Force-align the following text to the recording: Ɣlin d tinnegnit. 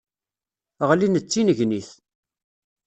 Ɣlin 0.89 1.17
d 1.23 1.25
tinnegnit. 1.31 1.89